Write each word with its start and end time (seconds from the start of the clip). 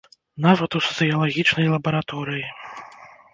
Нават 0.45 0.77
у 0.79 0.79
сацыялагічнай 0.85 1.67
лабараторыі. 1.75 2.43